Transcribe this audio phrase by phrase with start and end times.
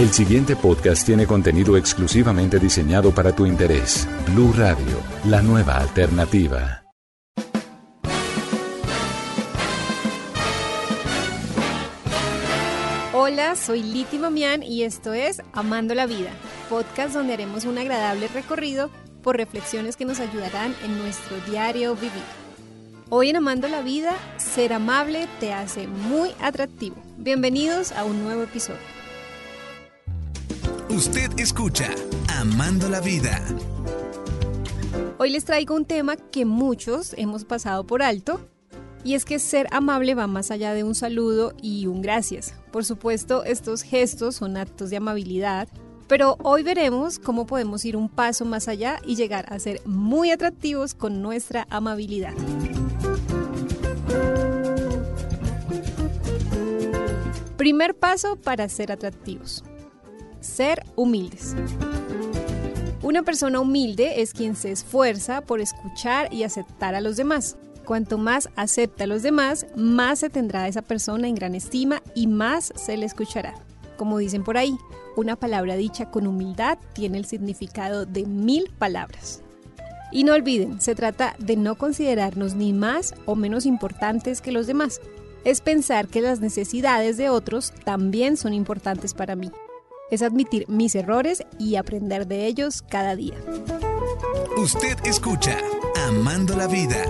[0.00, 4.08] El siguiente podcast tiene contenido exclusivamente diseñado para tu interés.
[4.32, 6.84] Blue Radio, la nueva alternativa.
[13.12, 16.30] Hola, soy Liti Mamián y esto es Amando la Vida,
[16.70, 18.88] podcast donde haremos un agradable recorrido
[19.22, 22.10] por reflexiones que nos ayudarán en nuestro diario vivir.
[23.10, 26.96] Hoy en Amando la Vida, ser amable te hace muy atractivo.
[27.18, 28.99] Bienvenidos a un nuevo episodio.
[30.90, 31.88] Usted escucha
[32.40, 33.40] Amando la Vida.
[35.18, 38.40] Hoy les traigo un tema que muchos hemos pasado por alto
[39.04, 42.54] y es que ser amable va más allá de un saludo y un gracias.
[42.72, 45.68] Por supuesto, estos gestos son actos de amabilidad,
[46.08, 50.32] pero hoy veremos cómo podemos ir un paso más allá y llegar a ser muy
[50.32, 52.34] atractivos con nuestra amabilidad.
[57.56, 59.62] Primer paso para ser atractivos.
[60.40, 61.54] Ser humildes.
[63.02, 67.56] Una persona humilde es quien se esfuerza por escuchar y aceptar a los demás.
[67.84, 72.02] Cuanto más acepta a los demás, más se tendrá a esa persona en gran estima
[72.14, 73.54] y más se le escuchará.
[73.96, 74.76] Como dicen por ahí,
[75.16, 79.42] una palabra dicha con humildad tiene el significado de mil palabras.
[80.12, 84.66] Y no olviden, se trata de no considerarnos ni más o menos importantes que los
[84.66, 85.00] demás.
[85.44, 89.50] Es pensar que las necesidades de otros también son importantes para mí.
[90.10, 93.36] Es admitir mis errores y aprender de ellos cada día.
[94.56, 95.56] Usted escucha
[96.08, 97.04] Amando la Vida.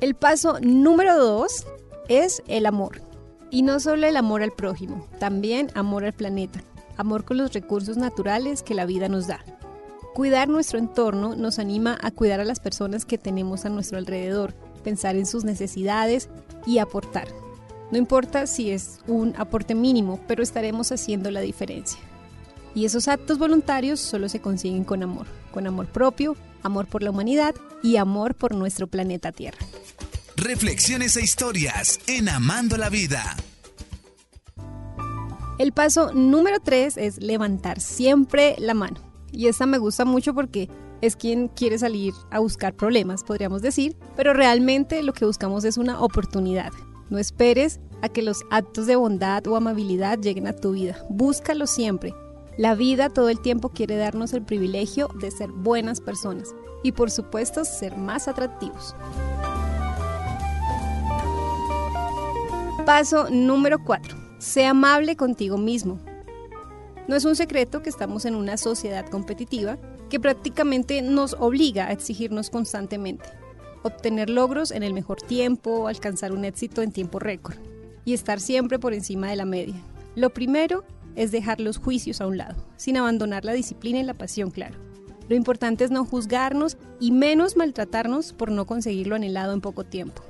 [0.00, 1.66] El paso número dos
[2.08, 3.00] es el amor.
[3.50, 6.62] Y no solo el amor al prójimo, también amor al planeta,
[6.96, 9.44] amor con los recursos naturales que la vida nos da.
[10.14, 14.54] Cuidar nuestro entorno nos anima a cuidar a las personas que tenemos a nuestro alrededor,
[14.82, 16.28] pensar en sus necesidades
[16.66, 17.28] y aportar.
[17.92, 22.00] No importa si es un aporte mínimo, pero estaremos haciendo la diferencia.
[22.74, 27.10] Y esos actos voluntarios solo se consiguen con amor, con amor propio, amor por la
[27.10, 29.58] humanidad y amor por nuestro planeta Tierra.
[30.36, 33.36] Reflexiones e historias en Amando la Vida.
[35.58, 39.02] El paso número 3 es levantar siempre la mano.
[39.32, 40.70] Y esta me gusta mucho porque
[41.02, 45.76] es quien quiere salir a buscar problemas, podríamos decir, pero realmente lo que buscamos es
[45.76, 46.72] una oportunidad.
[47.12, 50.96] No esperes a que los actos de bondad o amabilidad lleguen a tu vida.
[51.10, 52.14] Búscalo siempre.
[52.56, 57.10] La vida todo el tiempo quiere darnos el privilegio de ser buenas personas y por
[57.10, 58.94] supuesto ser más atractivos.
[62.86, 64.16] Paso número 4.
[64.38, 66.00] Sé amable contigo mismo.
[67.08, 69.76] No es un secreto que estamos en una sociedad competitiva
[70.08, 73.28] que prácticamente nos obliga a exigirnos constantemente,
[73.82, 77.56] obtener logros en el mejor tiempo, alcanzar un éxito en tiempo récord
[78.04, 79.80] y estar siempre por encima de la media.
[80.14, 80.84] Lo primero
[81.16, 84.76] es dejar los juicios a un lado, sin abandonar la disciplina y la pasión, claro.
[85.28, 89.84] Lo importante es no juzgarnos y menos maltratarnos por no conseguir lo anhelado en poco
[89.84, 90.22] tiempo.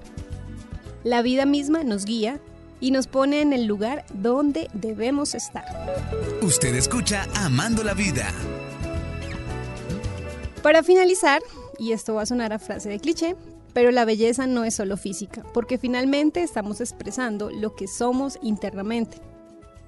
[1.04, 2.40] La vida misma nos guía
[2.80, 5.64] y nos pone en el lugar donde debemos estar.
[6.42, 8.28] Usted escucha Amando la Vida.
[10.62, 11.40] Para finalizar,
[11.82, 13.34] y esto va a sonar a frase de cliché,
[13.74, 19.16] pero la belleza no es solo física, porque finalmente estamos expresando lo que somos internamente.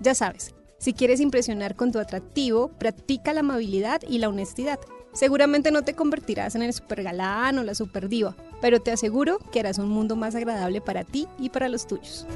[0.00, 4.80] Ya sabes, si quieres impresionar con tu atractivo, practica la amabilidad y la honestidad.
[5.12, 9.38] Seguramente no te convertirás en el super galán o la super diva, pero te aseguro
[9.52, 12.26] que harás un mundo más agradable para ti y para los tuyos.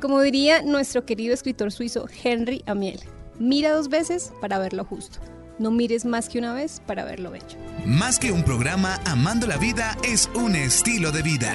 [0.00, 3.00] Como diría nuestro querido escritor suizo Henry Amiel,
[3.38, 5.18] mira dos veces para ver lo justo.
[5.60, 7.44] No mires más que una vez para ver lo bello.
[7.84, 11.52] Más que un programa, Amando la Vida es un estilo de vida.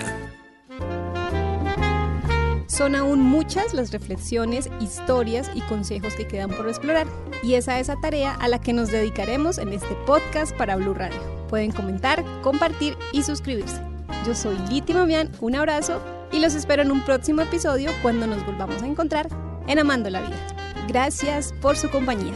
[2.67, 7.07] Son aún muchas las reflexiones, historias y consejos que quedan por explorar.
[7.41, 10.93] Y esa es la tarea a la que nos dedicaremos en este podcast para Blue
[10.93, 11.19] Radio.
[11.49, 13.81] Pueden comentar, compartir y suscribirse.
[14.23, 15.99] Yo soy Liti Mamián, un abrazo
[16.31, 19.29] y los espero en un próximo episodio cuando nos volvamos a encontrar
[19.65, 20.47] en Amando la Vida.
[20.87, 22.35] Gracias por su compañía.